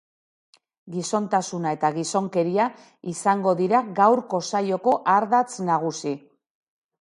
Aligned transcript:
Gizontasuna 0.93 1.73
eta 1.77 1.91
gizonkeria 1.97 2.65
izango 3.11 3.53
dira 3.61 3.83
gaurko 4.01 4.41
saioko 4.53 4.95
ardatz 5.19 5.53
nagusi. 5.71 6.17